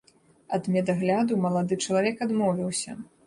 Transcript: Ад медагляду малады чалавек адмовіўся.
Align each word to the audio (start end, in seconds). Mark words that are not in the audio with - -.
Ад 0.55 0.69
медагляду 0.75 1.37
малады 1.45 1.79
чалавек 1.87 2.25
адмовіўся. 2.29 2.97